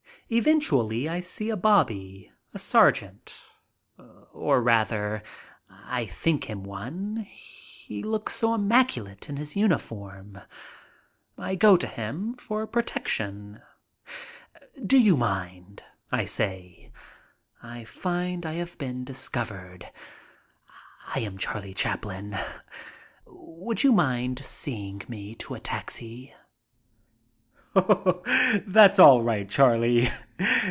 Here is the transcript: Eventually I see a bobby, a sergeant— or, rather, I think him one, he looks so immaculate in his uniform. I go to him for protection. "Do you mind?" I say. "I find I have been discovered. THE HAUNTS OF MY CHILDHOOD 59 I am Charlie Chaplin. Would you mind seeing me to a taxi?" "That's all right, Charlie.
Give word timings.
Eventually 0.33 1.09
I 1.09 1.19
see 1.19 1.49
a 1.49 1.57
bobby, 1.57 2.31
a 2.53 2.57
sergeant— 2.57 3.37
or, 4.33 4.61
rather, 4.61 5.23
I 5.69 6.05
think 6.05 6.45
him 6.45 6.63
one, 6.63 7.17
he 7.27 8.01
looks 8.01 8.33
so 8.37 8.53
immaculate 8.53 9.27
in 9.27 9.35
his 9.35 9.57
uniform. 9.57 10.39
I 11.37 11.55
go 11.55 11.75
to 11.75 11.85
him 11.85 12.35
for 12.35 12.65
protection. 12.65 13.61
"Do 14.81 14.97
you 14.97 15.17
mind?" 15.17 15.83
I 16.13 16.23
say. 16.23 16.93
"I 17.61 17.83
find 17.83 18.45
I 18.45 18.53
have 18.53 18.77
been 18.77 19.03
discovered. 19.03 19.81
THE 19.81 19.87
HAUNTS 19.87 19.91
OF 19.97 20.73
MY 20.73 20.79
CHILDHOOD 20.79 21.03
59 21.07 21.21
I 21.21 21.27
am 21.33 21.37
Charlie 21.37 21.73
Chaplin. 21.73 22.37
Would 23.25 23.83
you 23.83 23.91
mind 23.91 24.39
seeing 24.45 25.01
me 25.09 25.35
to 25.35 25.55
a 25.55 25.59
taxi?" 25.59 26.33
"That's 28.65 28.99
all 28.99 29.23
right, 29.23 29.49
Charlie. 29.49 30.09